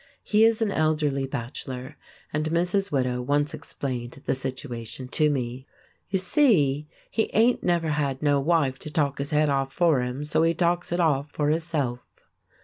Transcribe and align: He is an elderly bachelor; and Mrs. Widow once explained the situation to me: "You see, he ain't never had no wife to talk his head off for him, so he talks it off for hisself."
He 0.23 0.45
is 0.45 0.63
an 0.63 0.71
elderly 0.71 1.27
bachelor; 1.27 1.95
and 2.33 2.45
Mrs. 2.49 2.91
Widow 2.91 3.21
once 3.21 3.53
explained 3.53 4.23
the 4.25 4.33
situation 4.33 5.07
to 5.09 5.29
me: 5.29 5.67
"You 6.09 6.17
see, 6.17 6.87
he 7.11 7.29
ain't 7.35 7.61
never 7.61 7.89
had 7.89 8.23
no 8.23 8.39
wife 8.39 8.79
to 8.79 8.89
talk 8.89 9.19
his 9.19 9.29
head 9.29 9.47
off 9.47 9.71
for 9.71 10.01
him, 10.01 10.23
so 10.23 10.41
he 10.41 10.55
talks 10.55 10.91
it 10.91 10.99
off 10.99 11.29
for 11.29 11.49
hisself." 11.49 11.99